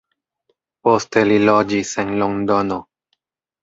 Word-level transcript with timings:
Poste 0.87 1.23
li 1.33 1.39
loĝis 1.45 1.95
en 2.07 2.19
Londono. 2.25 2.85